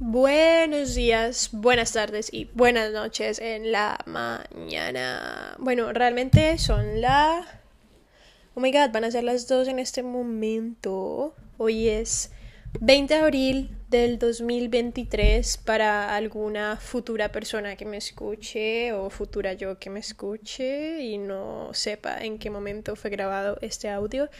[0.00, 5.56] Buenos días, buenas tardes y buenas noches en la mañana.
[5.58, 7.44] Bueno, realmente son la...
[8.54, 11.34] Oh my god, van a ser las dos en este momento.
[11.56, 12.30] Hoy es
[12.78, 19.80] 20 de abril del 2023 para alguna futura persona que me escuche o futura yo
[19.80, 24.30] que me escuche y no sepa en qué momento fue grabado este audio.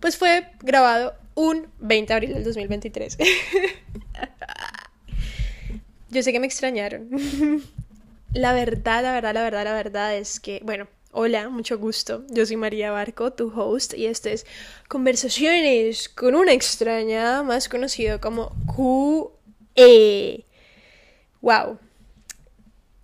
[0.00, 3.16] Pues fue grabado un 20 de abril del 2023.
[6.10, 7.08] Yo sé que me extrañaron.
[8.32, 12.24] la verdad, la verdad, la verdad, la verdad es que, bueno, hola, mucho gusto.
[12.30, 14.46] Yo soy María Barco, tu host, y este es
[14.88, 20.44] Conversaciones con una extraña, más conocido como QE.
[21.40, 21.78] Wow.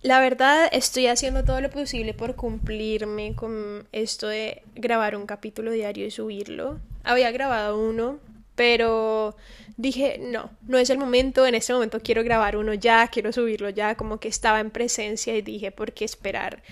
[0.01, 5.71] La verdad, estoy haciendo todo lo posible por cumplirme con esto de grabar un capítulo
[5.71, 6.79] diario y subirlo.
[7.03, 8.19] Había grabado uno,
[8.55, 9.35] pero
[9.77, 13.69] dije, no, no es el momento, en este momento quiero grabar uno ya, quiero subirlo
[13.69, 16.63] ya, como que estaba en presencia y dije, ¿por qué esperar?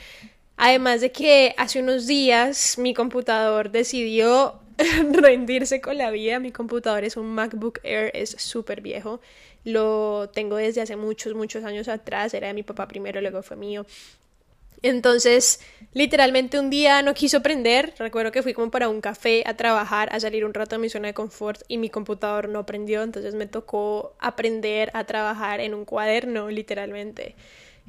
[0.58, 4.60] Además de que hace unos días mi computador decidió
[5.12, 9.20] rendirse con la vida, mi computador es un MacBook Air, es súper viejo,
[9.66, 13.58] lo tengo desde hace muchos, muchos años atrás, era de mi papá primero, luego fue
[13.58, 13.86] mío,
[14.84, 15.62] entonces,
[15.94, 17.94] literalmente un día no quiso prender.
[17.98, 20.90] Recuerdo que fui como para un café a trabajar, a salir un rato de mi
[20.90, 23.02] zona de confort y mi computador no prendió.
[23.02, 27.36] Entonces me tocó aprender a trabajar en un cuaderno, literalmente.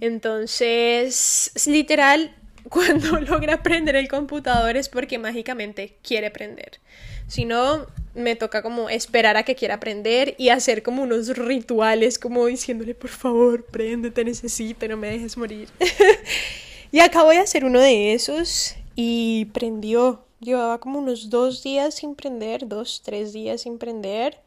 [0.01, 2.34] Entonces, literal,
[2.69, 6.79] cuando logra prender el computador es porque mágicamente quiere prender.
[7.27, 12.19] Si no, me toca como esperar a que quiera aprender y hacer como unos rituales,
[12.19, 15.69] como diciéndole, por favor, prende, te necesito, no me dejes morir.
[16.95, 20.27] Y acabo de hacer uno de esos y prendió.
[20.39, 24.41] Llevaba como unos dos días sin prender, dos, tres días sin prender.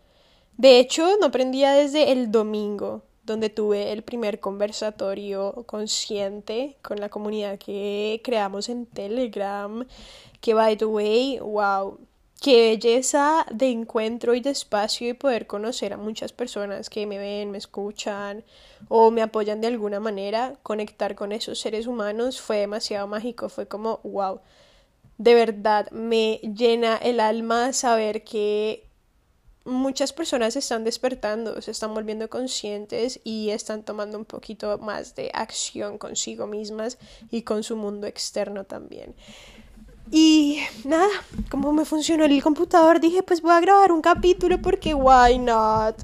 [0.55, 7.09] De hecho, no prendía desde el domingo, donde tuve el primer conversatorio consciente con la
[7.09, 9.85] comunidad que creamos en Telegram.
[10.39, 11.99] Que, by the way, wow,
[12.41, 17.17] qué belleza de encuentro y de espacio y poder conocer a muchas personas que me
[17.17, 18.43] ven, me escuchan
[18.89, 23.67] o me apoyan de alguna manera, conectar con esos seres humanos fue demasiado mágico, fue
[23.67, 24.39] como wow.
[25.17, 28.87] De verdad me llena el alma saber que
[29.65, 35.15] muchas personas se están despertando, se están volviendo conscientes y están tomando un poquito más
[35.15, 36.97] de acción consigo mismas
[37.31, 39.13] y con su mundo externo también.
[40.11, 41.07] Y nada,
[41.49, 45.95] como me funcionó el computador, dije, pues voy a grabar un capítulo porque why not.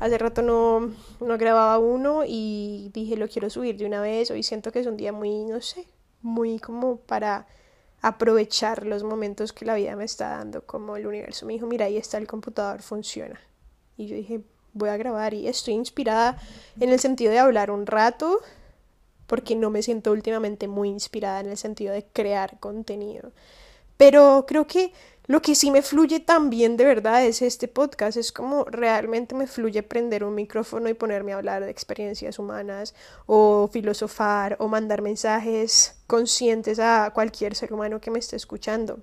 [0.00, 4.30] Hace rato no, no grababa uno y dije, lo quiero subir de una vez.
[4.30, 5.86] Hoy siento que es un día muy, no sé,
[6.22, 7.46] muy como para
[8.00, 11.86] aprovechar los momentos que la vida me está dando, como el universo me dijo, mira,
[11.86, 13.40] ahí está el computador, funciona.
[13.96, 14.40] Y yo dije,
[14.72, 16.38] voy a grabar y estoy inspirada
[16.78, 18.38] en el sentido de hablar un rato,
[19.28, 23.30] porque no me siento últimamente muy inspirada en el sentido de crear contenido.
[23.96, 24.92] Pero creo que
[25.26, 28.16] lo que sí me fluye también de verdad es este podcast.
[28.16, 32.94] Es como realmente me fluye prender un micrófono y ponerme a hablar de experiencias humanas
[33.26, 39.00] o filosofar o mandar mensajes conscientes a cualquier ser humano que me esté escuchando.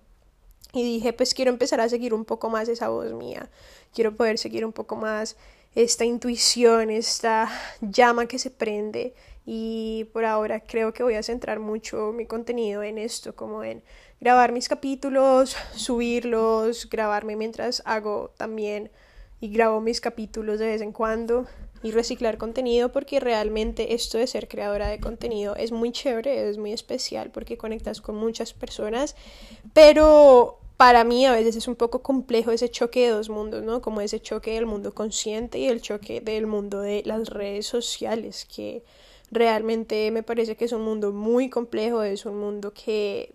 [0.73, 3.49] Y dije, pues quiero empezar a seguir un poco más esa voz mía.
[3.93, 5.37] Quiero poder seguir un poco más
[5.75, 9.13] esta intuición, esta llama que se prende
[9.45, 13.83] y por ahora creo que voy a centrar mucho mi contenido en esto, como en
[14.19, 18.91] grabar mis capítulos, subirlos, grabarme mientras hago también
[19.39, 21.45] y grabo mis capítulos de vez en cuando
[21.83, 26.57] y reciclar contenido porque realmente esto de ser creadora de contenido es muy chévere, es
[26.57, 29.15] muy especial porque conectas con muchas personas,
[29.73, 33.81] pero para mí a veces es un poco complejo ese choque de dos mundos, ¿no?
[33.81, 38.45] Como ese choque del mundo consciente y el choque del mundo de las redes sociales
[38.45, 38.83] que
[39.31, 43.33] Realmente me parece que es un mundo muy complejo, es un mundo que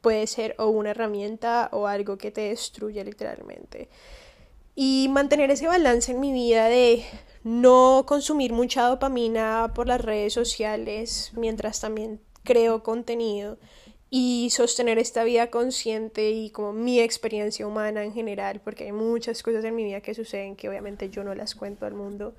[0.00, 3.88] puede ser o una herramienta o algo que te destruye literalmente.
[4.74, 7.04] Y mantener ese balance en mi vida de
[7.42, 13.58] no consumir mucha dopamina por las redes sociales mientras también creo contenido
[14.10, 19.42] y sostener esta vida consciente y como mi experiencia humana en general, porque hay muchas
[19.42, 22.34] cosas en mi vida que suceden que obviamente yo no las cuento al mundo,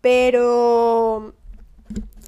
[0.00, 1.34] pero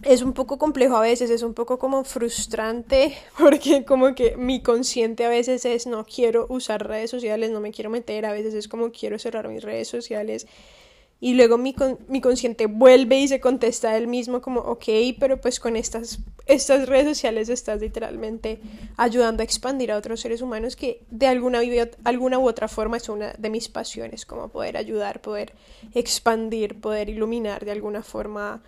[0.03, 4.63] es un poco complejo a veces, es un poco como frustrante porque como que mi
[4.63, 8.55] consciente a veces es no quiero usar redes sociales, no me quiero meter, a veces
[8.55, 10.47] es como quiero cerrar mis redes sociales.
[11.23, 11.77] Y luego mi,
[12.09, 14.85] mi consciente vuelve y se contesta él mismo como, ok,
[15.19, 18.59] pero pues con estas, estas redes sociales estás literalmente
[18.97, 21.61] ayudando a expandir a otros seres humanos que de alguna,
[22.05, 25.53] alguna u otra forma es una de mis pasiones, como poder ayudar, poder
[25.93, 28.63] expandir, poder iluminar de alguna forma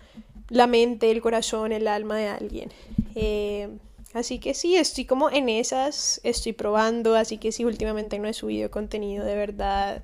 [0.49, 2.71] la mente, el corazón, el alma de alguien.
[3.15, 3.69] Eh,
[4.13, 8.33] así que sí, estoy como en esas, estoy probando, así que sí, últimamente no he
[8.33, 10.03] subido contenido de verdad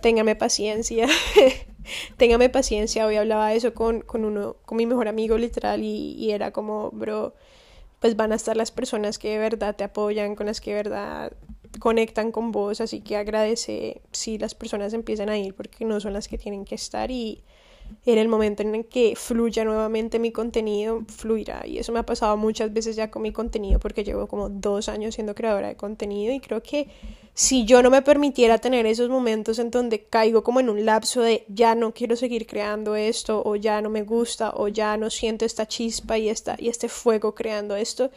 [0.00, 1.06] téngame paciencia,
[2.16, 3.06] téngame paciencia.
[3.06, 6.90] Hoy hablaba eso con, con, uno, con mi mejor amigo literal y, y, era como,
[6.90, 7.34] bro,
[8.00, 10.76] pues van a estar las personas que de verdad te apoyan, con las que de
[10.76, 11.32] verdad
[11.78, 16.12] conectan con vos, así que agradece si las personas empiezan a ir porque no son
[16.12, 17.44] las que tienen que estar y
[18.06, 21.66] en el momento en el que fluya nuevamente mi contenido, fluirá.
[21.66, 24.88] Y eso me ha pasado muchas veces ya con mi contenido porque llevo como dos
[24.88, 26.88] años siendo creadora de contenido y creo que
[27.34, 31.22] si yo no me permitiera tener esos momentos en donde caigo como en un lapso
[31.22, 35.10] de ya no quiero seguir creando esto o ya no me gusta o ya no
[35.10, 38.10] siento esta chispa y, esta, y este fuego creando esto,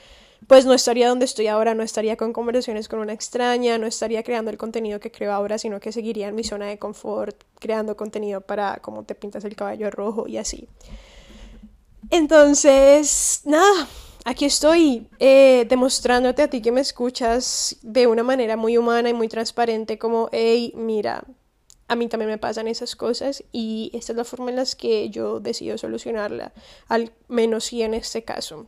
[0.47, 4.23] pues no estaría donde estoy ahora, no estaría con conversaciones con una extraña, no estaría
[4.23, 7.95] creando el contenido que creo ahora, sino que seguiría en mi zona de confort, creando
[7.95, 10.67] contenido para cómo te pintas el caballo rojo y así.
[12.09, 13.87] Entonces, nada,
[14.25, 19.13] aquí estoy eh, demostrándote a ti que me escuchas de una manera muy humana y
[19.13, 21.23] muy transparente, como, hey, mira,
[21.87, 25.09] a mí también me pasan esas cosas y esta es la forma en la que
[25.09, 26.53] yo decido solucionarla,
[26.87, 28.67] al menos sí en este caso.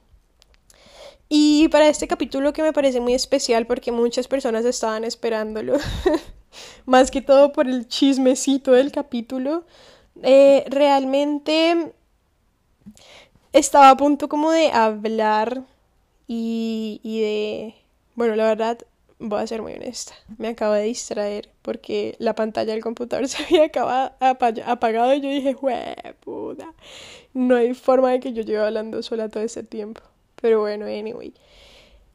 [1.27, 5.77] Y para este capítulo que me parece muy especial porque muchas personas estaban esperándolo,
[6.85, 9.65] más que todo por el chismecito del capítulo,
[10.21, 11.93] eh, realmente
[13.53, 15.63] estaba a punto como de hablar
[16.27, 17.75] y, y de...
[18.15, 18.79] Bueno, la verdad,
[19.19, 23.43] voy a ser muy honesta, me acabo de distraer porque la pantalla del computador se
[23.43, 25.55] había acabado, apagado y yo dije,
[26.23, 26.73] puta,
[27.33, 30.01] no hay forma de que yo lleve hablando sola todo ese tiempo.
[30.45, 31.33] Pero bueno, anyway.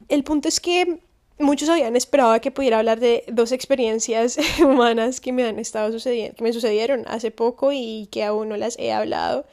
[0.07, 1.01] El punto es que
[1.37, 6.37] muchos habían esperado que pudiera hablar de dos experiencias humanas que me han estado sucediendo,
[6.37, 9.45] que me sucedieron hace poco y que aún no las he hablado.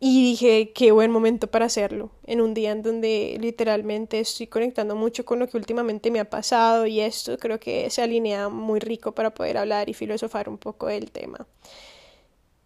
[0.00, 4.96] Y dije, qué buen momento para hacerlo, en un día en donde literalmente estoy conectando
[4.96, 8.80] mucho con lo que últimamente me ha pasado y esto creo que se alinea muy
[8.80, 11.46] rico para poder hablar y filosofar un poco del tema.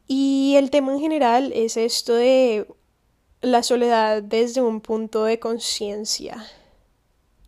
[0.06, 2.69] Y el tema en general es esto de
[3.41, 6.45] la soledad desde un punto de conciencia.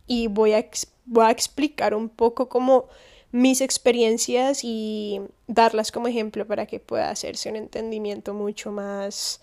[0.07, 0.65] Y voy a,
[1.05, 2.87] voy a explicar un poco como
[3.31, 9.41] mis experiencias y darlas como ejemplo para que pueda hacerse un entendimiento mucho más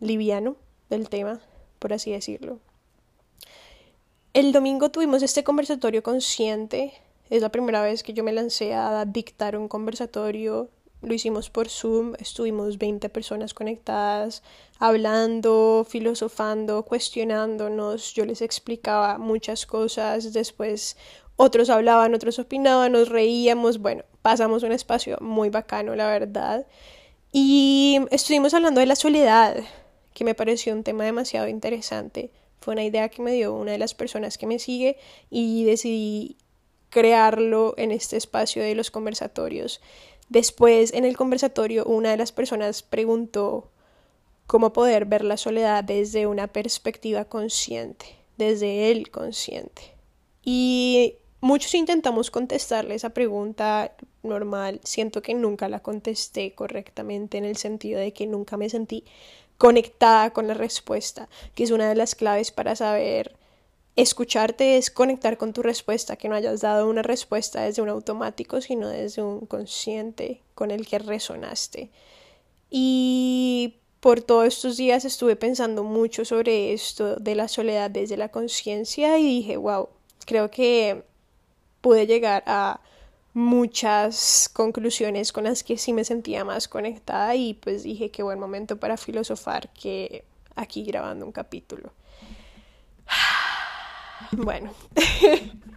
[0.00, 0.56] liviano
[0.90, 1.40] del tema,
[1.78, 2.58] por así decirlo.
[4.32, 6.92] El domingo tuvimos este conversatorio consciente.
[7.30, 10.68] Es la primera vez que yo me lancé a dictar un conversatorio
[11.06, 14.42] lo hicimos por Zoom, estuvimos 20 personas conectadas,
[14.80, 20.96] hablando, filosofando, cuestionándonos, yo les explicaba muchas cosas, después
[21.36, 26.66] otros hablaban, otros opinaban, nos reíamos, bueno, pasamos un espacio muy bacano, la verdad.
[27.30, 29.56] Y estuvimos hablando de la soledad,
[30.12, 32.32] que me pareció un tema demasiado interesante.
[32.60, 34.96] Fue una idea que me dio una de las personas que me sigue
[35.30, 36.36] y decidí
[36.90, 39.80] crearlo en este espacio de los conversatorios.
[40.28, 43.70] Después, en el conversatorio, una de las personas preguntó
[44.46, 48.06] cómo poder ver la soledad desde una perspectiva consciente,
[48.36, 49.94] desde el consciente.
[50.42, 53.92] Y muchos intentamos contestarle esa pregunta
[54.22, 54.80] normal.
[54.84, 59.04] Siento que nunca la contesté correctamente en el sentido de que nunca me sentí
[59.58, 63.36] conectada con la respuesta, que es una de las claves para saber
[63.96, 68.60] Escucharte es conectar con tu respuesta, que no hayas dado una respuesta desde un automático,
[68.60, 71.90] sino desde un consciente con el que resonaste.
[72.70, 78.28] Y por todos estos días estuve pensando mucho sobre esto de la soledad desde la
[78.28, 79.88] conciencia y dije, wow,
[80.26, 81.02] creo que
[81.80, 82.80] pude llegar a
[83.32, 88.38] muchas conclusiones con las que sí me sentía más conectada y pues dije qué buen
[88.38, 90.24] momento para filosofar que
[90.54, 91.92] aquí grabando un capítulo.
[94.32, 94.72] Bueno,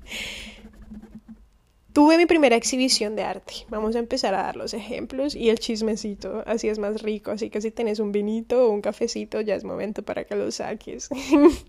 [1.93, 3.53] tuve mi primera exhibición de arte.
[3.69, 7.31] Vamos a empezar a dar los ejemplos y el chismecito, así es más rico.
[7.31, 10.51] Así que si tenés un vinito o un cafecito, ya es momento para que lo
[10.51, 11.09] saques.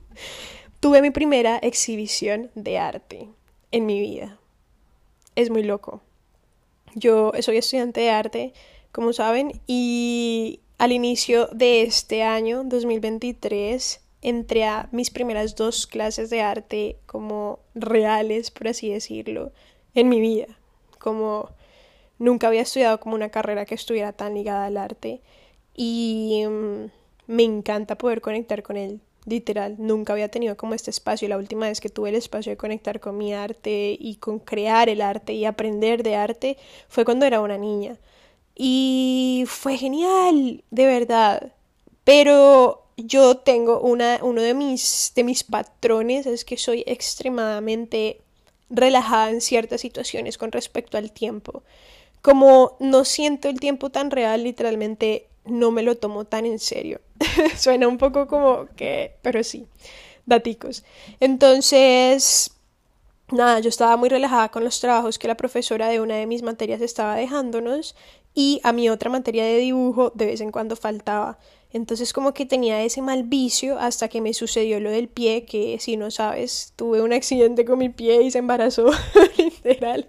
[0.81, 3.29] tuve mi primera exhibición de arte
[3.71, 4.39] en mi vida.
[5.37, 6.03] Es muy loco.
[6.95, 8.53] Yo soy estudiante de arte,
[8.93, 16.31] como saben, y al inicio de este año, 2023, entré a mis primeras dos clases
[16.31, 19.53] de arte como reales, por así decirlo,
[19.95, 20.47] en mi vida.
[20.99, 21.50] Como
[22.21, 25.23] Nunca había estudiado como una carrera que estuviera tan ligada al arte
[25.75, 26.91] y mm,
[27.29, 29.00] me encanta poder conectar con él.
[29.25, 31.29] Literal, nunca había tenido como este espacio.
[31.29, 34.91] La última vez que tuve el espacio de conectar con mi arte y con crear
[34.91, 36.59] el arte y aprender de arte
[36.89, 37.97] fue cuando era una niña.
[38.55, 41.55] Y fue genial, de verdad.
[42.05, 48.21] Pero yo tengo una, uno de mis, de mis patrones es que soy extremadamente
[48.71, 51.62] relajada en ciertas situaciones con respecto al tiempo.
[52.23, 57.00] Como no siento el tiempo tan real, literalmente no me lo tomo tan en serio.
[57.57, 59.66] Suena un poco como que, pero sí,
[60.26, 60.85] daticos.
[61.19, 62.52] Entonces,
[63.30, 66.42] nada, yo estaba muy relajada con los trabajos que la profesora de una de mis
[66.42, 67.95] materias estaba dejándonos
[68.35, 71.39] y a mi otra materia de dibujo de vez en cuando faltaba.
[71.73, 75.79] Entonces como que tenía ese mal vicio hasta que me sucedió lo del pie, que
[75.79, 78.91] si no sabes, tuve un accidente con mi pie y se embarazó,
[79.39, 80.09] literal.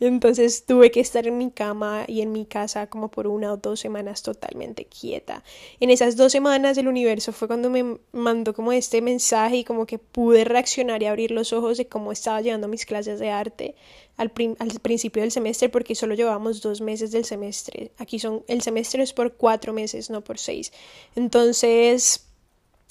[0.00, 3.52] Y entonces tuve que estar en mi cama y en mi casa como por una
[3.52, 5.44] o dos semanas totalmente quieta.
[5.78, 9.84] En esas dos semanas el universo fue cuando me mandó como este mensaje y como
[9.84, 13.74] que pude reaccionar y abrir los ojos de cómo estaba llevando mis clases de arte
[14.16, 17.92] al, principio del semestre porque solo llevábamos dos meses del semestre.
[17.98, 20.72] Aquí son, el semestre es por cuatro meses, no por seis.
[21.16, 22.26] Entonces,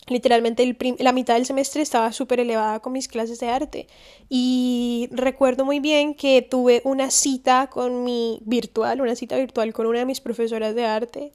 [0.07, 3.87] literalmente la mitad del semestre estaba súper elevada con mis clases de arte.
[4.29, 9.85] Y recuerdo muy bien que tuve una cita con mi virtual, una cita virtual con
[9.85, 11.31] una de mis profesoras de arte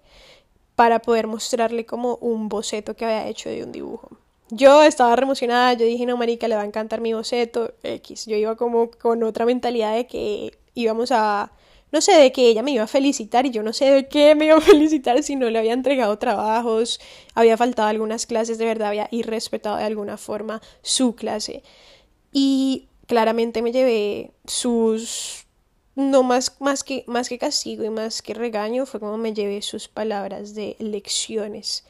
[0.75, 4.19] para poder mostrarle como un boceto que había hecho de un dibujo.
[4.51, 8.27] Yo estaba re emocionada, yo dije, no, marica, le va a encantar mi boceto, X.
[8.27, 11.53] Yo iba como con otra mentalidad de que íbamos a,
[11.93, 14.35] no sé, de que ella me iba a felicitar y yo no sé de qué
[14.35, 16.99] me iba a felicitar si no le había entregado trabajos,
[17.35, 21.63] había faltado algunas clases, de verdad había irrespetado de alguna forma su clase.
[22.33, 25.47] Y claramente me llevé sus
[25.95, 29.61] no más, más, que, más que castigo y más que regaño, fue como me llevé
[29.63, 31.85] sus palabras de lecciones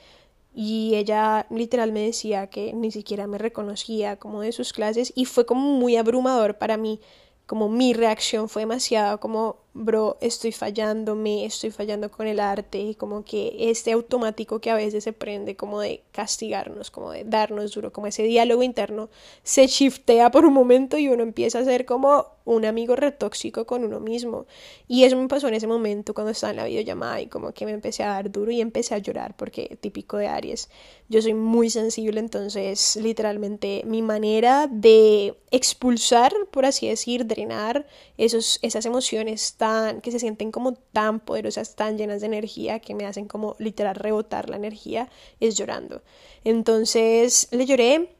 [0.55, 5.25] y ella literal me decía que ni siquiera me reconocía como de sus clases y
[5.25, 7.01] fue como muy abrumador para mí,
[7.47, 12.95] como mi reacción fue demasiado como bro, estoy fallándome, estoy fallando con el arte y
[12.95, 17.73] como que este automático que a veces se prende como de castigarnos, como de darnos
[17.73, 19.09] duro, como ese diálogo interno
[19.43, 23.85] se shiftea por un momento y uno empieza a ser como un amigo retóxico con
[23.85, 24.47] uno mismo.
[24.89, 27.67] Y eso me pasó en ese momento cuando estaba en la videollamada y como que
[27.67, 30.71] me empecé a dar duro y empecé a llorar porque típico de Aries.
[31.11, 38.59] Yo soy muy sensible, entonces literalmente mi manera de expulsar, por así decir, drenar esos,
[38.63, 39.57] esas emociones
[40.03, 43.95] que se sienten como tan poderosas, tan llenas de energía, que me hacen como literal
[43.95, 45.09] rebotar la energía,
[45.41, 46.03] es llorando.
[46.45, 48.11] Entonces le lloré,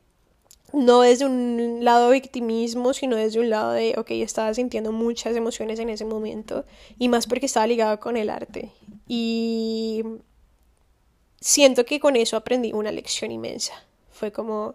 [0.73, 5.35] no desde un lado de victimismo, sino desde un lado de, ok, estaba sintiendo muchas
[5.37, 6.65] emociones en ese momento,
[6.99, 8.71] y más porque estaba ligado con el arte.
[9.07, 10.05] Y
[11.41, 13.73] siento que con eso aprendí una lección inmensa.
[14.11, 14.75] Fue como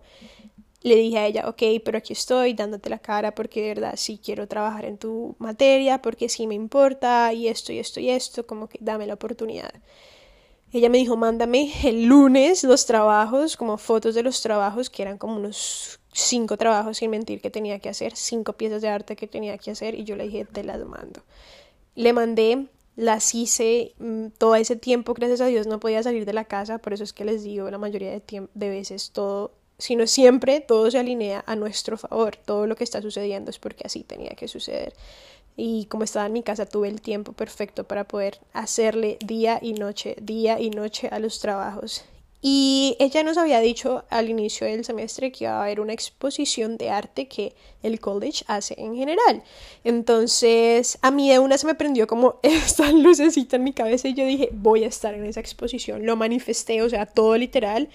[0.84, 4.20] le dije a ella, ok, pero aquí estoy dándote la cara porque de verdad sí
[4.24, 8.46] quiero trabajar en tu materia, porque sí me importa y esto y esto y esto,
[8.46, 9.72] como que dame la oportunidad.
[10.74, 15.18] Ella me dijo, mándame el lunes los trabajos, como fotos de los trabajos, que eran
[15.18, 19.28] como unos cinco trabajos, sin mentir, que tenía que hacer, cinco piezas de arte que
[19.28, 21.22] tenía que hacer, y yo le dije, te las mando.
[21.96, 26.34] Le mandé, las hice mm, todo ese tiempo, gracias a Dios no podía salir de
[26.34, 30.08] la casa, por eso es que les digo, la mayoría de, de veces todo sino
[30.08, 32.36] siempre todo se alinea a nuestro favor.
[32.38, 34.94] Todo lo que está sucediendo es porque así tenía que suceder.
[35.56, 39.74] Y como estaba en mi casa, tuve el tiempo perfecto para poder hacerle día y
[39.74, 42.06] noche, día y noche a los trabajos.
[42.46, 46.76] Y ella nos había dicho al inicio del semestre que iba a haber una exposición
[46.76, 49.44] de arte que el college hace en general.
[49.86, 54.14] Entonces, a mí de una se me prendió como esta lucecita en mi cabeza y
[54.14, 56.06] yo dije, voy a estar en esa exposición.
[56.06, 57.88] Lo manifesté, o sea, todo literal.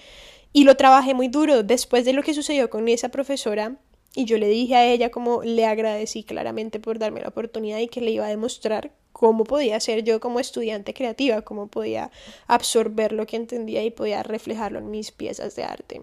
[0.51, 3.77] Y lo trabajé muy duro después de lo que sucedió con esa profesora.
[4.15, 7.87] Y yo le dije a ella como le agradecí claramente por darme la oportunidad y
[7.87, 12.09] que le iba a demostrar cómo podía ser yo como estudiante creativa, cómo podía
[12.47, 16.01] absorber lo que entendía y podía reflejarlo en mis piezas de arte.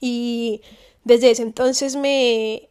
[0.00, 0.62] Y
[1.04, 2.68] desde ese entonces me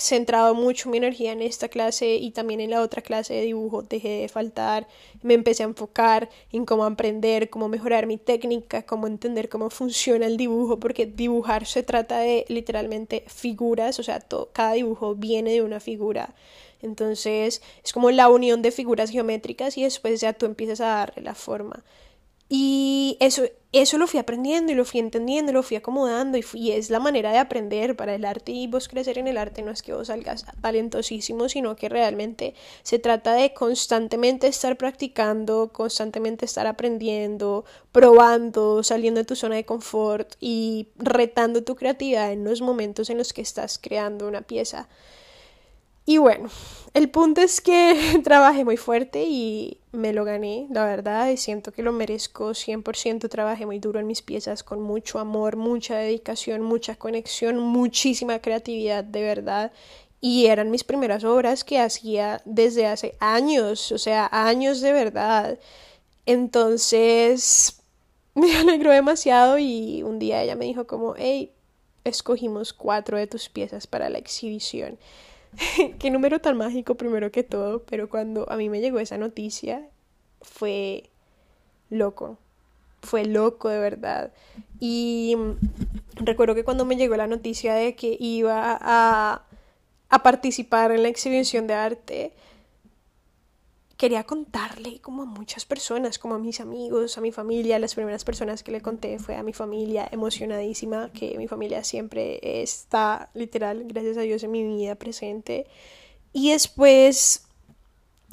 [0.00, 3.82] centrado mucho mi energía en esta clase y también en la otra clase de dibujo
[3.82, 4.88] dejé de faltar,
[5.22, 10.26] me empecé a enfocar en cómo aprender, cómo mejorar mi técnica, cómo entender cómo funciona
[10.26, 15.52] el dibujo, porque dibujar se trata de literalmente figuras, o sea, todo, cada dibujo viene
[15.52, 16.34] de una figura.
[16.82, 21.22] Entonces es como la unión de figuras geométricas y después ya tú empiezas a darle
[21.22, 21.84] la forma.
[22.52, 26.72] Y eso, eso lo fui aprendiendo y lo fui entendiendo, lo fui acomodando y, y,
[26.72, 29.70] es la manera de aprender para el arte y vos crecer en el arte no
[29.70, 36.44] es que vos salgas talentosísimo, sino que realmente se trata de constantemente estar practicando, constantemente
[36.44, 42.62] estar aprendiendo, probando, saliendo de tu zona de confort y retando tu creatividad en los
[42.62, 44.88] momentos en los que estás creando una pieza.
[46.10, 46.48] Y bueno,
[46.92, 51.70] el punto es que trabajé muy fuerte y me lo gané, la verdad, y siento
[51.70, 53.28] que lo merezco 100%.
[53.28, 59.04] Trabajé muy duro en mis piezas con mucho amor, mucha dedicación, mucha conexión, muchísima creatividad,
[59.04, 59.70] de verdad.
[60.20, 65.60] Y eran mis primeras obras que hacía desde hace años, o sea, años de verdad.
[66.26, 67.80] Entonces,
[68.34, 71.52] me alegró demasiado y un día ella me dijo como, hey,
[72.02, 74.98] escogimos cuatro de tus piezas para la exhibición.
[75.98, 79.88] qué número tan mágico primero que todo, pero cuando a mí me llegó esa noticia
[80.42, 81.10] fue
[81.90, 82.38] loco,
[83.02, 84.32] fue loco de verdad.
[84.78, 85.36] Y
[86.16, 89.44] recuerdo que cuando me llegó la noticia de que iba a,
[90.08, 92.32] a participar en la exhibición de arte,
[94.00, 97.78] quería contarle como a muchas personas, como a mis amigos, a mi familia.
[97.78, 102.62] Las primeras personas que le conté fue a mi familia, emocionadísima, que mi familia siempre
[102.62, 105.66] está literal, gracias a Dios, en mi vida presente.
[106.32, 107.44] Y después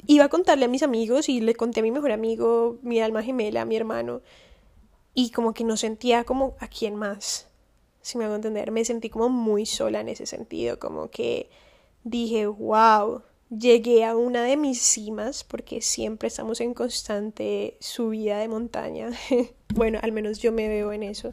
[0.06, 3.22] iba a contarle a mis amigos y le conté a mi mejor amigo, mi alma
[3.22, 4.22] gemela, a mi hermano.
[5.12, 7.46] Y como que no sentía como a quién más,
[8.00, 8.70] si me hago entender.
[8.70, 11.50] Me sentí como muy sola en ese sentido, como que
[12.04, 13.20] dije, wow
[13.50, 19.10] llegué a una de mis cimas, porque siempre estamos en constante subida de montaña.
[19.74, 21.32] bueno, al menos yo me veo en eso.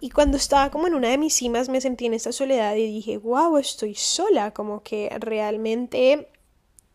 [0.00, 2.86] Y cuando estaba como en una de mis cimas me sentí en esta soledad y
[2.86, 6.28] dije, wow, estoy sola, como que realmente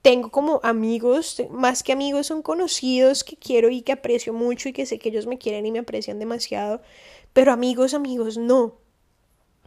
[0.02, 4.74] tengo como amigos, más que amigos son conocidos que quiero y que aprecio mucho y
[4.74, 6.82] que sé que ellos me quieren y me aprecian demasiado,
[7.34, 8.76] pero amigos, amigos no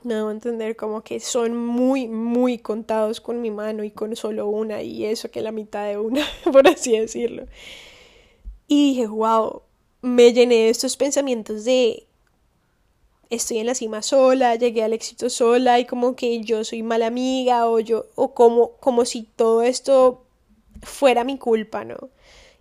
[0.03, 4.47] me debo entender como que son muy, muy contados con mi mano y con solo
[4.49, 7.47] una y eso que la mitad de una, por así decirlo.
[8.67, 9.63] Y dije, wow,
[10.03, 12.07] me llené de estos pensamientos de
[13.31, 17.07] estoy en la cima sola, llegué al éxito sola y como que yo soy mala
[17.07, 20.25] amiga o yo, o como, como si todo esto
[20.83, 22.11] fuera mi culpa, ¿no?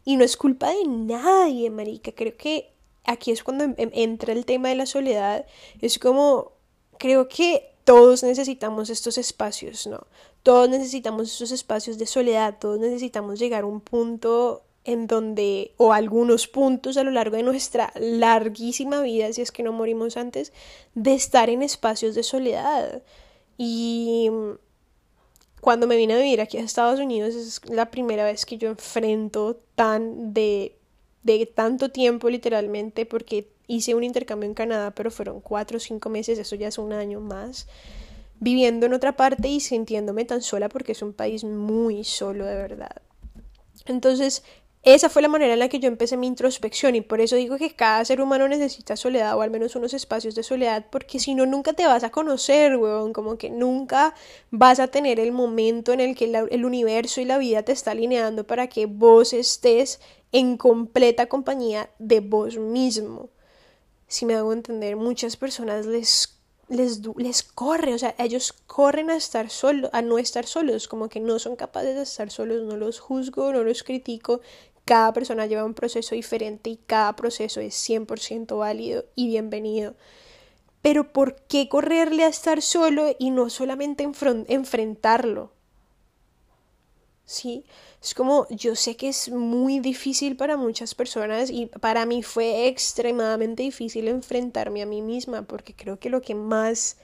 [0.06, 2.12] Y no es culpa de nadie, marica.
[2.12, 2.72] Creo que
[3.06, 5.46] aquí es cuando entra el tema de la soledad.
[5.82, 6.54] Es como
[7.00, 10.06] creo que todos necesitamos estos espacios, ¿no?
[10.44, 15.92] Todos necesitamos estos espacios de soledad, todos necesitamos llegar a un punto en donde, o
[15.92, 20.54] algunos puntos a lo largo de nuestra larguísima vida, si es que no morimos antes,
[20.94, 23.02] de estar en espacios de soledad.
[23.58, 24.30] Y
[25.62, 28.70] cuando me vine a vivir aquí a Estados Unidos es la primera vez que yo
[28.70, 30.76] enfrento tan de,
[31.24, 36.10] de tanto tiempo literalmente, porque hice un intercambio en Canadá, pero fueron cuatro o cinco
[36.10, 37.68] meses, eso ya es un año más,
[38.40, 42.56] viviendo en otra parte y sintiéndome tan sola porque es un país muy solo de
[42.56, 43.02] verdad.
[43.86, 44.44] Entonces,
[44.82, 47.58] esa fue la manera en la que yo empecé mi introspección y por eso digo
[47.58, 51.36] que cada ser humano necesita soledad o al menos unos espacios de soledad porque si
[51.36, 54.16] no nunca te vas a conocer, weón, como que nunca
[54.50, 57.92] vas a tener el momento en el que el universo y la vida te está
[57.92, 60.00] alineando para que vos estés
[60.32, 63.30] en completa compañía de vos mismo
[64.10, 69.16] si me hago entender, muchas personas les, les, les corre, o sea, ellos corren a
[69.16, 72.76] estar solos, a no estar solos, como que no son capaces de estar solos, no
[72.76, 74.42] los juzgo, no los critico,
[74.84, 79.94] cada persona lleva un proceso diferente y cada proceso es 100% válido y bienvenido.
[80.82, 84.04] Pero ¿por qué correrle a estar solo y no solamente
[84.48, 85.52] enfrentarlo?
[87.26, 87.64] ¿Sí?
[88.02, 92.68] Es como, yo sé que es muy difícil para muchas personas y para mí fue
[92.68, 96.98] extremadamente difícil enfrentarme a mí misma porque creo que lo que más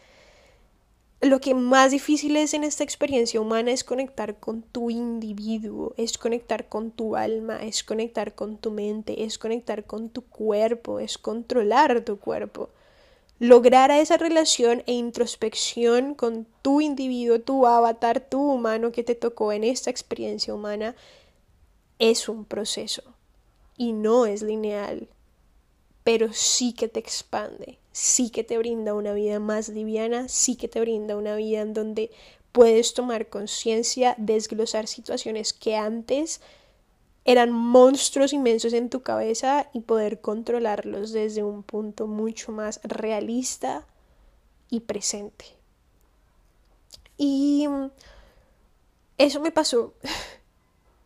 [1.21, 6.17] lo que más difícil es en esta experiencia humana es conectar con tu individuo, es
[6.17, 11.17] conectar con tu alma, es conectar con tu mente, es conectar con tu cuerpo, es
[11.17, 12.69] controlar tu cuerpo
[13.39, 19.51] lograr esa relación e introspección con tu individuo, tu avatar, tu humano que te tocó
[19.51, 20.95] en esta experiencia humana,
[21.99, 23.03] es un proceso.
[23.77, 25.09] Y no es lineal,
[26.03, 30.69] pero sí que te expande, sí que te brinda una vida más liviana, sí que
[30.69, 32.09] te brinda una vida en donde
[32.53, 36.39] puedes tomar conciencia, desglosar situaciones que antes
[37.25, 43.85] eran monstruos inmensos en tu cabeza y poder controlarlos desde un punto mucho más realista
[44.69, 45.45] y presente.
[47.17, 47.67] Y
[49.17, 49.93] eso me pasó.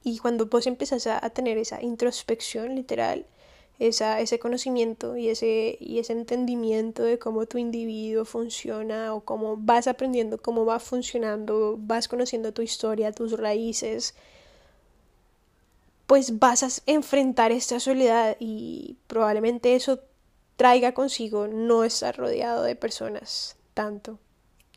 [0.01, 3.25] Y cuando vos empezás a tener esa introspección literal,
[3.79, 9.57] esa, ese conocimiento y ese, y ese entendimiento de cómo tu individuo funciona o cómo
[9.57, 14.15] vas aprendiendo, cómo va funcionando, vas conociendo tu historia, tus raíces,
[16.09, 19.99] pues vas a enfrentar esta soledad y probablemente eso
[20.55, 24.17] traiga consigo no estar rodeado de personas tanto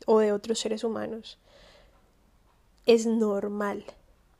[0.05, 1.39] o de otros seres humanos.
[2.85, 3.83] Es normal,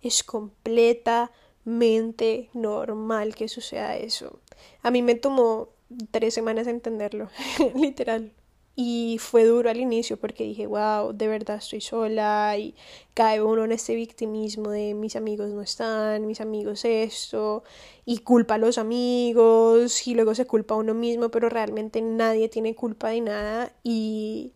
[0.03, 4.39] es completamente normal que suceda eso.
[4.83, 5.69] A mí me tomó
[6.11, 7.27] tres semanas entenderlo,
[7.73, 8.31] literal.
[8.75, 12.73] Y fue duro al inicio porque dije, wow, de verdad estoy sola y
[13.13, 17.63] cae uno en este victimismo de mis amigos no están, mis amigos esto,
[18.03, 22.49] y culpa a los amigos y luego se culpa a uno mismo, pero realmente nadie
[22.49, 24.53] tiene culpa de nada y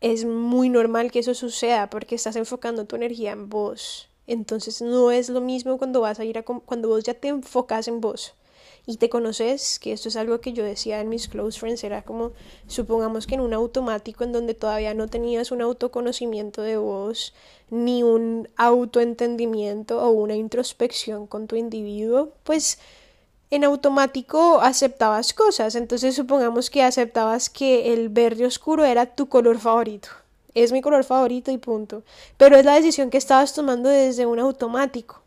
[0.00, 4.08] es muy normal que eso suceda porque estás enfocando tu energía en vos.
[4.26, 7.86] Entonces no es lo mismo cuando vas a ir a cuando vos ya te enfocas
[7.88, 8.34] en vos
[8.90, 12.02] y te conoces, que esto es algo que yo decía en mis close friends, era
[12.02, 12.32] como,
[12.66, 17.32] supongamos que en un automático en donde todavía no tenías un autoconocimiento de vos,
[17.70, 22.80] ni un autoentendimiento o una introspección con tu individuo, pues
[23.52, 25.76] en automático aceptabas cosas.
[25.76, 30.08] Entonces supongamos que aceptabas que el verde oscuro era tu color favorito.
[30.54, 32.02] Es mi color favorito y punto.
[32.36, 35.22] Pero es la decisión que estabas tomando desde un automático.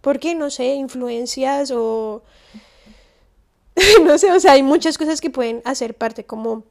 [0.00, 2.22] Porque, no sé, influencias o
[4.04, 6.64] no sé, o sea, hay muchas cosas que pueden hacer parte como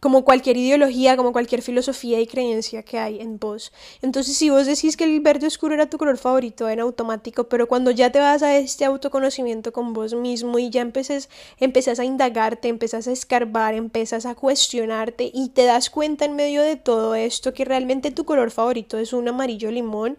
[0.00, 3.70] como cualquier ideología, como cualquier filosofía y creencia que hay en vos.
[4.00, 7.68] Entonces, si vos decís que el verde oscuro era tu color favorito en automático, pero
[7.68, 12.04] cuando ya te vas a este autoconocimiento con vos mismo y ya empeces, empezás a
[12.04, 17.14] indagarte, empezás a escarbar, empezás a cuestionarte y te das cuenta en medio de todo
[17.14, 20.16] esto que realmente tu color favorito es un amarillo limón,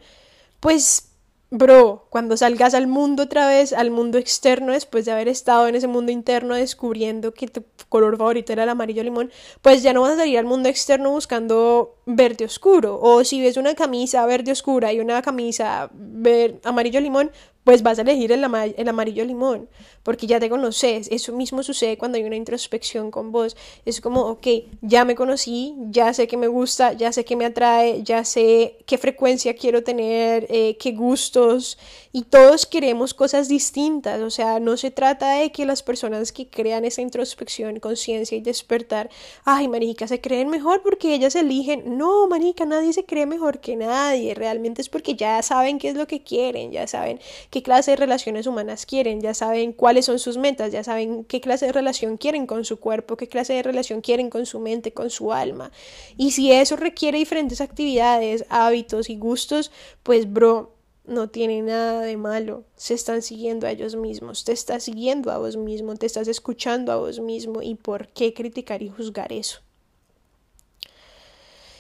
[0.60, 1.11] pues
[1.54, 5.76] Bro, cuando salgas al mundo otra vez, al mundo externo, después de haber estado en
[5.76, 9.30] ese mundo interno descubriendo que tu color favorito era el amarillo limón,
[9.62, 12.98] pues ya no vas a salir al mundo externo buscando verde oscuro.
[13.02, 17.32] O si ves una camisa verde oscura y una camisa ver amarillo limón,
[17.64, 19.70] pues vas a elegir el, amarillo limón,
[20.04, 21.08] porque ya te conoces.
[21.12, 23.56] Eso mismo sucede cuando hay una introspección con vos.
[23.86, 24.48] Es como, ok,
[24.82, 28.78] ya me conocí, ya sé que me gusta, ya sé que me atrae, ya sé
[28.88, 31.78] qué frecuencia quiero tener, eh, qué gustos,
[32.12, 34.22] y todos queremos cosas distintas.
[34.22, 38.42] O sea, no se trata de que las personas que crean esa introspección, conciencia y
[38.42, 39.10] despertar,
[39.46, 41.98] ay, marica, se creen mejor porque ellas eligen.
[41.98, 44.34] No, marica, nadie se cree mejor que nadie.
[44.34, 47.20] Realmente es porque ya saben qué es lo que quieren, ya saben
[47.52, 51.42] qué clase de relaciones humanas quieren, ya saben cuáles son sus metas, ya saben qué
[51.42, 54.94] clase de relación quieren con su cuerpo, qué clase de relación quieren con su mente,
[54.94, 55.72] con su alma.
[56.18, 59.70] Y si eso requiere diferentes actividades, hábitos y gustos,
[60.02, 60.74] pues bro,
[61.06, 62.64] no tiene nada de malo.
[62.78, 66.94] Se están siguiendo a ellos mismos, te estás siguiendo a vos mismo, te estás escuchando
[66.94, 69.60] a vos mismo y por qué criticar y juzgar eso.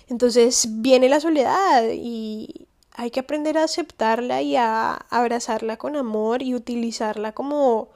[0.10, 6.42] Entonces viene la soledad y hay que aprender a aceptarla y a abrazarla con amor
[6.42, 7.90] y utilizarla como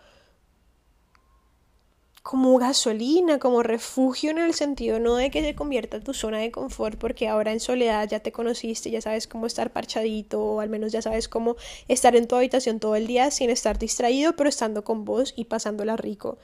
[2.23, 6.39] como gasolina, como refugio en el sentido no de que se convierta en tu zona
[6.39, 10.59] de confort porque ahora en soledad ya te conociste, ya sabes cómo estar parchadito o
[10.59, 11.55] al menos ya sabes cómo
[11.87, 15.45] estar en tu habitación todo el día sin estar distraído pero estando con vos y
[15.45, 16.39] pasándola rico.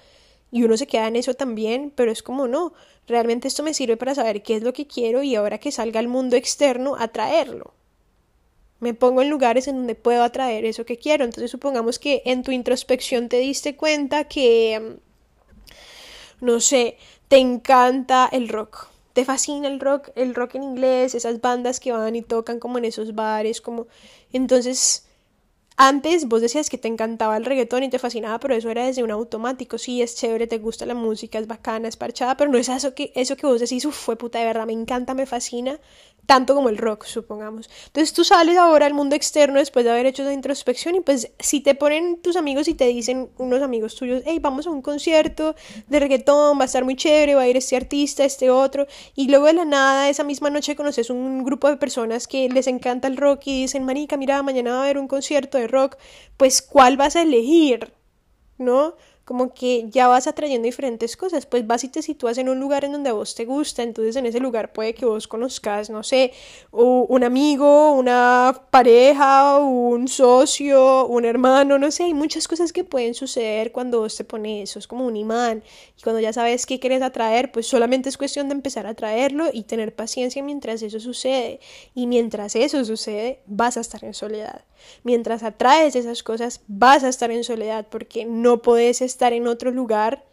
[0.51, 2.73] Y uno se queda en eso también, pero es como no,
[3.07, 5.99] realmente esto me sirve para saber qué es lo que quiero y ahora que salga
[5.99, 7.73] al mundo externo atraerlo.
[8.81, 11.23] Me pongo en lugares en donde puedo atraer eso que quiero.
[11.23, 14.97] Entonces supongamos que en tu introspección te diste cuenta que,
[16.41, 16.97] mm, no sé,
[17.29, 18.87] te encanta el rock.
[19.13, 22.77] Te fascina el rock, el rock en inglés, esas bandas que van y tocan como
[22.77, 23.87] en esos bares, como...
[24.33, 25.05] Entonces,
[25.83, 29.01] antes vos decías que te encantaba el reggaetón y te fascinaba, pero eso era desde
[29.01, 29.79] un automático.
[29.79, 32.93] Sí, es chévere, te gusta la música, es bacana, es parchada, pero no es eso
[32.93, 35.79] que, eso que vos decís, uff, fue puta de verdad, me encanta, me fascina
[36.25, 37.69] tanto como el rock, supongamos.
[37.87, 41.31] Entonces tú sales ahora al mundo externo después de haber hecho esa introspección y pues
[41.39, 44.81] si te ponen tus amigos y te dicen unos amigos tuyos, hey, vamos a un
[44.81, 45.55] concierto
[45.87, 49.27] de reggaetón, va a estar muy chévere, va a ir este artista, este otro, y
[49.27, 53.07] luego de la nada esa misma noche conoces un grupo de personas que les encanta
[53.07, 55.97] el rock y dicen, marica, mira, mañana va a haber un concierto de rock,
[56.37, 57.93] pues ¿cuál vas a elegir?
[58.57, 58.95] ¿No?
[59.31, 62.83] como que ya vas atrayendo diferentes cosas, pues vas y te sitúas en un lugar
[62.83, 66.03] en donde a vos te gusta, entonces en ese lugar puede que vos conozcas, no
[66.03, 66.33] sé,
[66.71, 73.13] un amigo, una pareja, un socio, un hermano, no sé, hay muchas cosas que pueden
[73.13, 75.63] suceder cuando vos te pones eso, es como un imán,
[76.01, 79.63] cuando ya sabes qué quieres atraer, pues solamente es cuestión de empezar a atraerlo y
[79.63, 81.59] tener paciencia mientras eso sucede,
[81.93, 84.65] y mientras eso sucede, vas a estar en soledad.
[85.03, 89.71] Mientras atraes esas cosas, vas a estar en soledad porque no puedes estar en otro
[89.71, 90.25] lugar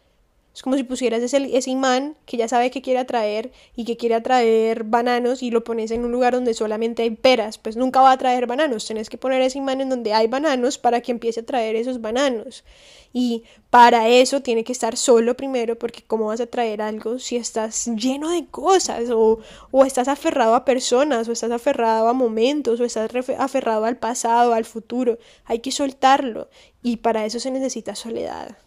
[0.59, 4.15] es como si pusieras ese, imán que ya sabe que quiere atraer y que quiere
[4.15, 7.57] atraer bananos y lo pones en un lugar donde solamente hay peras.
[7.57, 8.85] Pues nunca va a atraer bananos.
[8.85, 12.01] Tienes que poner ese imán en donde hay bananos para que empiece a traer esos
[12.01, 12.65] bananos.
[13.13, 17.37] Y para eso tiene que estar solo primero porque cómo vas a traer algo si
[17.37, 19.39] estás lleno de cosas o,
[19.71, 24.53] o estás aferrado a personas o estás aferrado a momentos o estás aferrado al pasado,
[24.53, 25.19] al futuro.
[25.45, 26.49] Hay que soltarlo
[26.83, 28.57] y para eso se necesita soledad.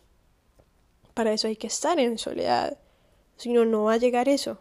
[1.14, 2.78] Para eso hay que estar en soledad.
[3.36, 4.58] Si no, no va a llegar eso.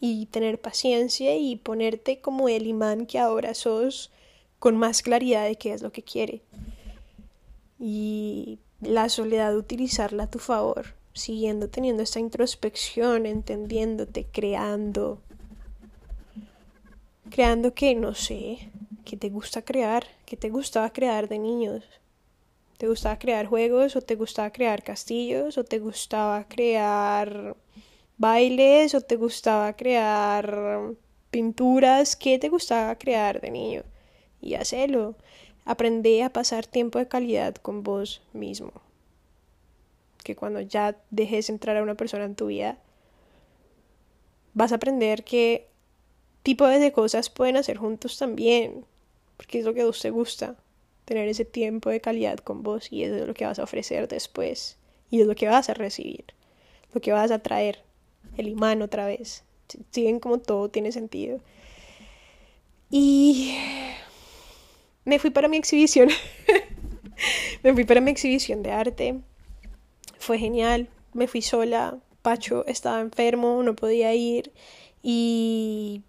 [0.00, 4.12] Y tener paciencia y ponerte como el imán que ahora sos
[4.58, 6.42] con más claridad de qué es lo que quiere.
[7.78, 15.20] Y la soledad utilizarla a tu favor, siguiendo teniendo esta introspección, entendiéndote, creando.
[17.30, 18.70] Creando que, no sé,
[19.04, 21.84] que te gusta crear, que te gustaba crear de niños,
[22.78, 27.56] ¿Te gustaba crear juegos o te gustaba crear castillos o te gustaba crear
[28.18, 30.94] bailes o te gustaba crear
[31.32, 32.14] pinturas?
[32.14, 33.82] ¿Qué te gustaba crear de niño?
[34.40, 35.16] Y hacelo.
[35.64, 38.70] Aprende a pasar tiempo de calidad con vos mismo.
[40.22, 42.78] Que cuando ya dejes entrar a una persona en tu vida,
[44.54, 45.66] vas a aprender qué
[46.44, 48.84] tipo de cosas pueden hacer juntos también.
[49.36, 50.54] Porque es lo que a vos te gusta
[51.08, 54.08] tener ese tiempo de calidad con vos y eso es lo que vas a ofrecer
[54.08, 54.76] después
[55.10, 56.26] y es lo que vas a recibir,
[56.92, 57.82] lo que vas a traer,
[58.36, 59.42] el imán otra vez.
[59.90, 61.40] Si ven como todo tiene sentido.
[62.90, 63.56] Y
[65.06, 66.10] me fui para mi exhibición.
[67.62, 69.20] me fui para mi exhibición de arte.
[70.18, 70.88] Fue genial.
[71.14, 71.98] Me fui sola.
[72.20, 74.52] Pacho estaba enfermo, no podía ir.
[75.02, 76.02] Y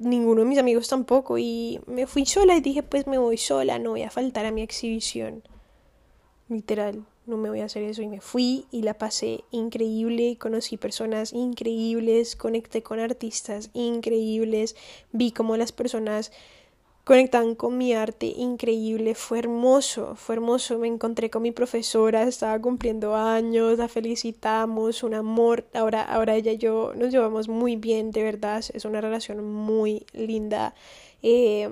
[0.00, 3.78] ninguno de mis amigos tampoco y me fui sola y dije pues me voy sola,
[3.78, 5.42] no voy a faltar a mi exhibición.
[6.48, 10.76] Literal, no me voy a hacer eso y me fui y la pasé increíble, conocí
[10.76, 14.74] personas increíbles, conecté con artistas increíbles,
[15.12, 16.32] vi cómo las personas
[17.10, 22.56] conectan con mi arte increíble, fue hermoso, fue hermoso, me encontré con mi profesora, estaba
[22.60, 28.12] cumpliendo años, la felicitamos, un amor, ahora, ahora ella y yo nos llevamos muy bien,
[28.12, 30.72] de verdad, es una relación muy linda,
[31.20, 31.68] eh,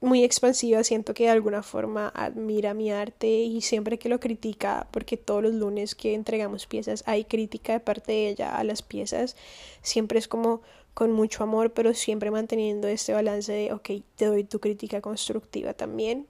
[0.00, 4.88] muy expansiva, siento que de alguna forma admira mi arte y siempre que lo critica,
[4.90, 8.82] porque todos los lunes que entregamos piezas hay crítica de parte de ella a las
[8.82, 9.36] piezas,
[9.82, 10.62] siempre es como
[10.94, 15.74] con mucho amor, pero siempre manteniendo este balance de, ok, te doy tu crítica constructiva
[15.74, 16.26] también.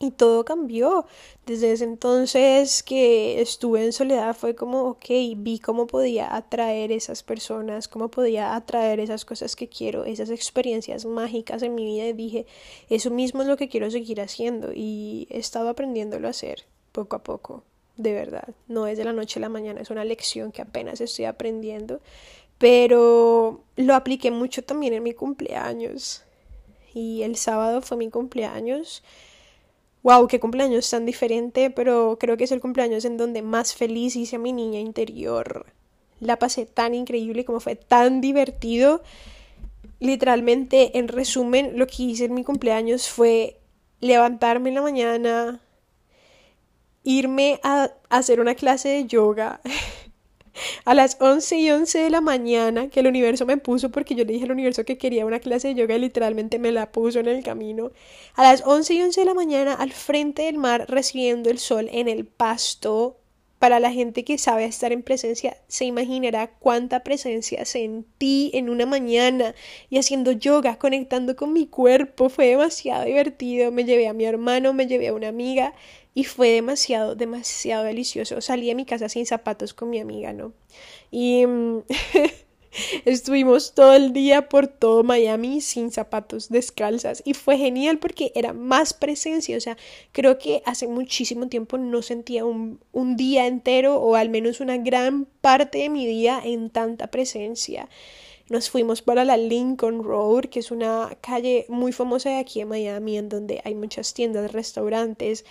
[0.00, 1.06] Y todo cambió.
[1.46, 7.22] Desde ese entonces que estuve en soledad fue como, ok, vi cómo podía atraer esas
[7.22, 12.12] personas, cómo podía atraer esas cosas que quiero, esas experiencias mágicas en mi vida y
[12.12, 12.46] dije,
[12.90, 17.16] eso mismo es lo que quiero seguir haciendo y he estado aprendiéndolo a hacer poco
[17.16, 17.62] a poco,
[17.96, 18.48] de verdad.
[18.66, 22.00] No es de la noche a la mañana, es una lección que apenas estoy aprendiendo,
[22.58, 26.24] pero lo apliqué mucho también en mi cumpleaños.
[26.94, 29.02] Y el sábado fue mi cumpleaños.
[30.02, 34.16] Wow, qué cumpleaños tan diferente, pero creo que es el cumpleaños en donde más feliz
[34.16, 35.66] hice a mi niña interior.
[36.20, 39.02] La pasé tan increíble, como fue tan divertido.
[40.00, 43.60] Literalmente, en resumen, lo que hice en mi cumpleaños fue
[44.00, 45.60] levantarme en la mañana,
[47.02, 49.60] irme a hacer una clase de yoga.
[50.84, 54.24] a las 11 y 11 de la mañana que el universo me puso porque yo
[54.24, 57.20] le dije al universo que quería una clase de yoga y literalmente me la puso
[57.20, 57.92] en el camino.
[58.34, 61.88] A las 11 y 11 de la mañana al frente del mar recibiendo el sol
[61.92, 63.18] en el pasto.
[63.60, 68.84] Para la gente que sabe estar en presencia, se imaginará cuánta presencia sentí en una
[68.84, 69.54] mañana
[69.88, 72.28] y haciendo yoga, conectando con mi cuerpo.
[72.28, 73.72] Fue demasiado divertido.
[73.72, 75.72] Me llevé a mi hermano, me llevé a una amiga
[76.14, 78.40] y fue demasiado, demasiado delicioso.
[78.40, 80.52] Salí a mi casa sin zapatos con mi amiga, ¿no?
[81.10, 81.78] Y mm,
[83.04, 88.52] estuvimos todo el día por todo Miami sin zapatos, descalzas y fue genial porque era
[88.52, 89.76] más presencia, o sea,
[90.12, 94.76] creo que hace muchísimo tiempo no sentía un, un día entero o al menos una
[94.76, 97.88] gran parte de mi día en tanta presencia.
[98.50, 102.68] Nos fuimos para la Lincoln Road, que es una calle muy famosa de aquí en
[102.68, 105.46] Miami, en donde hay muchas tiendas, restaurantes,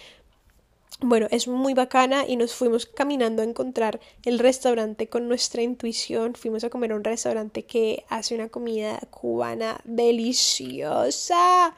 [0.99, 6.35] bueno, es muy bacana y nos fuimos caminando a encontrar el restaurante con nuestra intuición.
[6.35, 11.75] Fuimos a comer a un restaurante que hace una comida cubana deliciosa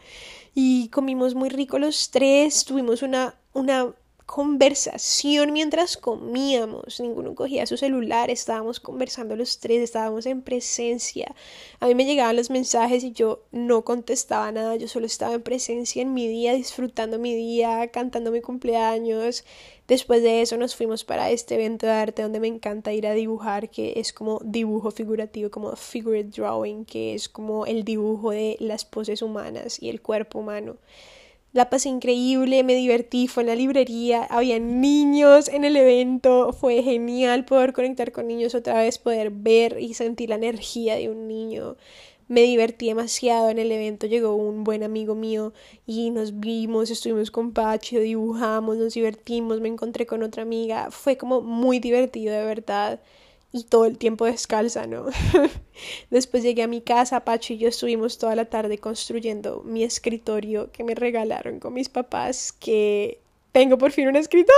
[0.53, 2.65] y comimos muy rico los tres.
[2.65, 3.93] Tuvimos una, una
[4.25, 11.35] conversación mientras comíamos, ninguno cogía su celular, estábamos conversando los tres, estábamos en presencia.
[11.79, 15.43] A mí me llegaban los mensajes y yo no contestaba nada, yo solo estaba en
[15.43, 19.45] presencia en mi día, disfrutando mi día, cantando mi cumpleaños.
[19.87, 23.13] Después de eso nos fuimos para este evento de arte donde me encanta ir a
[23.13, 28.57] dibujar, que es como dibujo figurativo, como figure drawing, que es como el dibujo de
[28.59, 30.77] las poses humanas y el cuerpo humano.
[31.55, 36.83] La pasé increíble, me divertí, fue en la librería, había niños en el evento, fue
[36.83, 41.29] genial poder conectar con niños otra vez, poder ver y sentir la energía de un
[41.29, 41.77] niño.
[42.27, 45.53] Me divertí demasiado en el evento, llegó un buen amigo mío
[45.87, 51.15] y nos vimos, estuvimos con Pacho, dibujamos, nos divertimos, me encontré con otra amiga, fue
[51.15, 52.99] como muy divertido de verdad
[53.63, 55.05] todo el tiempo descalza, ¿no?
[56.09, 60.71] Después llegué a mi casa, Pacho y yo estuvimos toda la tarde construyendo mi escritorio
[60.71, 63.19] que me regalaron con mis papás, que
[63.51, 64.55] tengo por fin un escritorio.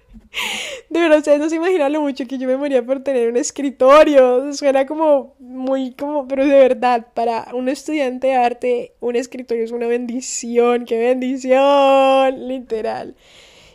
[0.90, 3.36] De verdad, ustedes no se imaginan lo mucho que yo me moría por tener un
[3.36, 4.52] escritorio.
[4.52, 9.70] Suena como muy como, pero de verdad, para un estudiante de arte, un escritorio es
[9.70, 10.84] una bendición.
[10.84, 12.48] ¡Qué bendición!
[12.48, 13.14] Literal.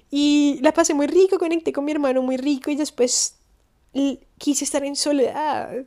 [0.09, 3.40] Y la pasé muy rico, conecté con mi hermano muy rico y después
[4.37, 5.85] quise estar en soledad.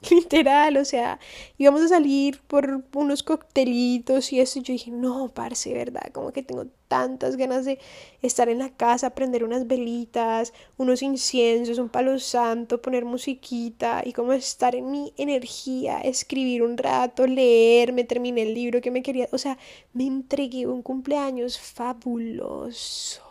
[0.10, 1.18] Literal, o sea,
[1.56, 4.58] íbamos a salir por unos coctelitos y eso.
[4.60, 6.12] Y yo dije, no, parce, ¿verdad?
[6.12, 7.78] Como que tengo tantas ganas de
[8.22, 14.12] estar en la casa, prender unas velitas, unos inciensos, un palo santo, poner musiquita y
[14.12, 19.02] como estar en mi energía, escribir un rato, leer, me terminé el libro que me
[19.02, 19.28] quería.
[19.32, 19.58] O sea,
[19.92, 23.27] me entregué un cumpleaños fabuloso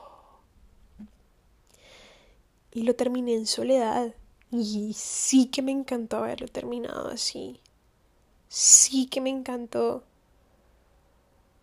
[2.78, 4.14] y lo terminé en soledad.
[4.52, 7.60] Y sí que me encantó haberlo terminado así.
[8.50, 10.04] Sí que me encantó.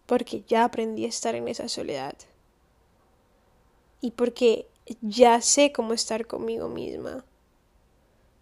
[0.07, 2.17] Porque ya aprendí a estar en esa soledad.
[4.01, 4.67] Y porque
[5.03, 7.25] ya sé cómo estar conmigo misma.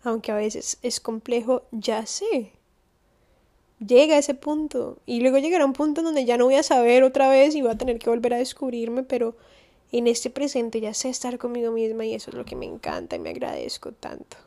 [0.02, 2.52] Aunque a veces es complejo, ya sé.
[3.86, 4.96] Llega a ese punto.
[5.04, 7.72] Y luego llegará un punto donde ya no voy a saber otra vez y voy
[7.72, 9.36] a tener que volver a descubrirme, pero
[9.92, 13.16] en este presente ya sé estar conmigo misma y eso es lo que me encanta
[13.16, 14.38] y me agradezco tanto.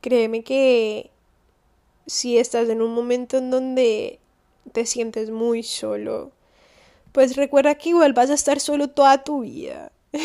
[0.00, 1.10] Créeme que
[2.06, 4.18] si estás en un momento en donde
[4.72, 6.32] te sientes muy solo,
[7.12, 9.92] pues recuerda que igual vas a estar solo toda tu vida.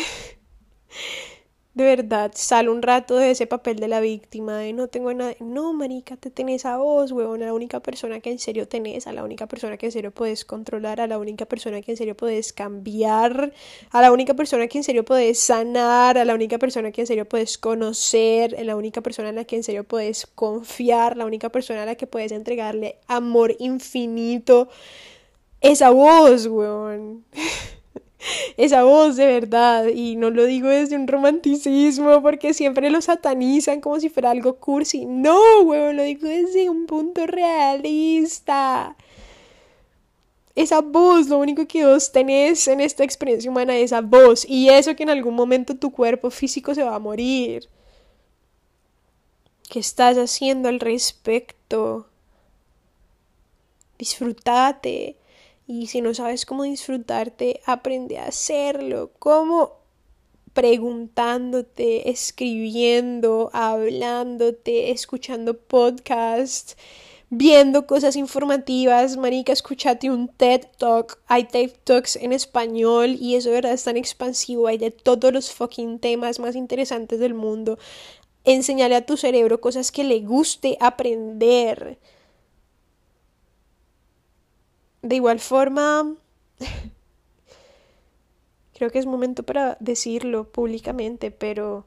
[1.76, 5.34] de verdad, sal un rato de ese papel de la víctima, de no tengo nada.
[5.40, 9.06] No, marica, te tenés a vos, huevón, a la única persona que en serio tenés,
[9.06, 11.98] a la única persona que en serio puedes controlar, a la única persona que en
[11.98, 13.52] serio puedes cambiar,
[13.90, 17.06] a la única persona que en serio puedes sanar, a la única persona que en
[17.08, 21.26] serio puedes conocer, a la única persona en la que en serio puedes confiar, la
[21.26, 24.70] única persona a la que puedes entregarle amor infinito.
[25.60, 27.26] Es a vos, huevón.
[28.56, 29.86] esa voz de verdad.
[29.88, 34.56] Y no lo digo desde un romanticismo porque siempre lo satanizan como si fuera algo
[34.56, 35.04] cursi.
[35.06, 38.96] No, huevón, lo digo desde un punto realista.
[40.54, 44.46] Esa voz, lo único que vos tenés en esta experiencia humana es esa voz.
[44.48, 47.68] Y eso que en algún momento tu cuerpo físico se va a morir.
[49.68, 52.06] ¿Qué estás haciendo al respecto?
[53.98, 55.16] Disfrutate
[55.66, 59.10] y si no sabes cómo disfrutarte, aprende a hacerlo.
[59.18, 59.72] ¿Cómo?
[60.52, 66.76] Preguntándote, escribiendo, hablándote, escuchando podcasts,
[67.30, 69.16] viendo cosas informativas.
[69.16, 71.18] Marica, escúchate un TED Talk.
[71.26, 74.68] Hay TED Talks en español y eso de verdad es tan expansivo.
[74.68, 77.76] Hay de todos los fucking temas más interesantes del mundo.
[78.44, 81.98] Enseñale a tu cerebro cosas que le guste aprender
[85.06, 86.16] de igual forma,
[88.74, 91.86] creo que es momento para decirlo públicamente, pero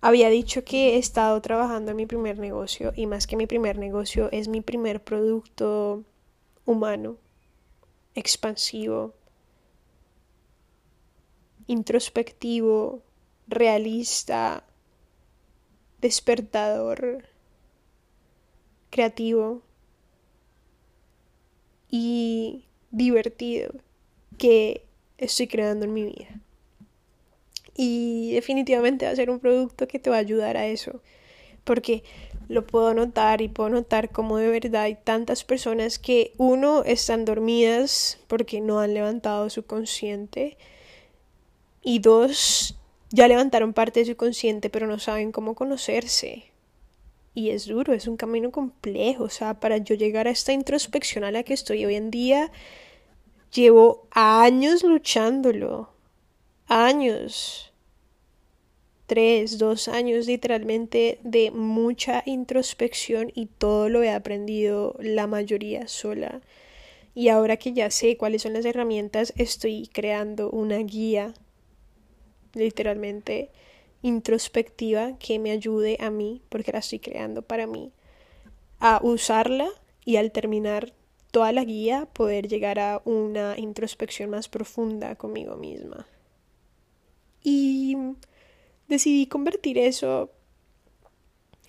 [0.00, 3.78] había dicho que he estado trabajando en mi primer negocio y más que mi primer
[3.78, 6.04] negocio es mi primer producto
[6.64, 7.16] humano,
[8.14, 9.14] expansivo,
[11.66, 13.02] introspectivo,
[13.48, 14.62] realista,
[16.00, 17.24] despertador,
[18.90, 19.62] creativo
[21.96, 23.70] y divertido
[24.36, 24.84] que
[25.16, 26.40] estoy creando en mi vida.
[27.76, 31.00] Y definitivamente va a ser un producto que te va a ayudar a eso.
[31.62, 32.02] Porque
[32.48, 37.24] lo puedo notar y puedo notar como de verdad hay tantas personas que uno están
[37.24, 40.58] dormidas porque no han levantado su consciente
[41.80, 42.76] y dos
[43.10, 46.53] ya levantaron parte de su consciente pero no saben cómo conocerse.
[47.34, 51.24] Y es duro, es un camino complejo, o sea, para yo llegar a esta introspección
[51.24, 52.52] a la que estoy hoy en día,
[53.54, 55.88] Llevo años luchándolo.
[56.66, 57.72] Años.
[59.06, 66.40] Tres, dos años literalmente de mucha introspección y todo lo he aprendido la mayoría sola.
[67.14, 71.32] Y ahora que ya sé cuáles son las herramientas, estoy creando una guía
[72.54, 73.50] literalmente
[74.04, 77.90] introspectiva que me ayude a mí, porque la estoy creando para mí,
[78.78, 79.66] a usarla
[80.04, 80.92] y al terminar
[81.30, 86.06] toda la guía poder llegar a una introspección más profunda conmigo misma.
[87.42, 87.96] Y
[88.88, 90.30] decidí convertir eso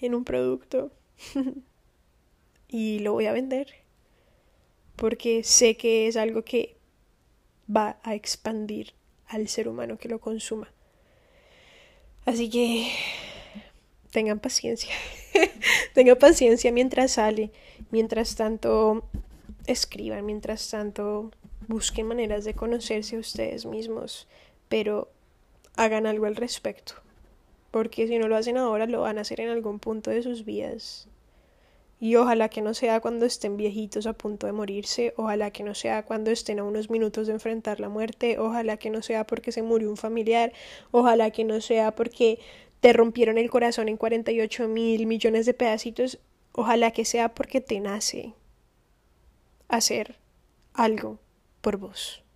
[0.02, 0.92] en un producto
[2.68, 3.86] y lo voy a vender
[4.98, 6.76] porque sé que es algo que
[7.74, 8.94] va a expandir
[9.28, 10.75] al ser humano que lo consuma.
[12.26, 12.92] Así que
[14.12, 14.94] tengan paciencia,
[15.94, 17.52] tengan paciencia mientras sale,
[17.92, 19.04] mientras tanto
[19.68, 21.32] escriban, mientras tanto
[21.68, 24.28] busquen maneras de conocerse a ustedes mismos,
[24.70, 25.10] pero
[25.76, 26.94] hagan algo al respecto,
[27.72, 30.46] porque si no lo hacen ahora, lo van a hacer en algún punto de sus
[30.46, 31.08] vidas
[32.00, 35.74] y ojalá que no sea cuando estén viejitos a punto de morirse, ojalá que no
[35.74, 39.52] sea cuando estén a unos minutos de enfrentar la muerte, ojalá que no sea porque
[39.52, 40.52] se murió un familiar,
[40.92, 42.40] ojalá que no sea porque
[42.82, 46.20] te rompieron el corazón en 48 mil millones de pedacitos,
[46.52, 48.34] ojalá que sea porque te nace
[49.68, 50.18] hacer
[50.74, 51.20] algo
[51.62, 52.22] por vos.